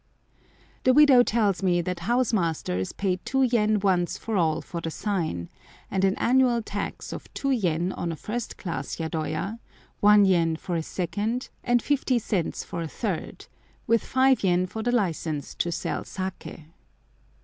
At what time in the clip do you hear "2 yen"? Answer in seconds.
3.17-3.79, 7.35-7.91